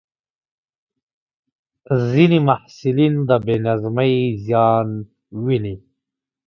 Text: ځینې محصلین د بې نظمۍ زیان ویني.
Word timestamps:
ځینې 2.09 2.39
محصلین 2.47 3.13
د 3.29 3.31
بې 3.45 3.55
نظمۍ 3.65 4.13
زیان 4.45 4.87
ویني. 5.43 5.75